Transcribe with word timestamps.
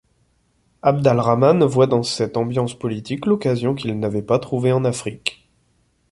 Abd 0.81 1.05
al-Rahman 1.05 1.63
voit 1.63 1.85
dans 1.85 2.01
cette 2.01 2.35
ambiance 2.35 2.73
politique 2.73 3.27
l'occasion 3.27 3.75
qu'il 3.75 3.99
n'avait 3.99 4.23
pas 4.23 4.39
trouvée 4.39 4.71
en 4.71 4.83
Afrique. 4.83 5.47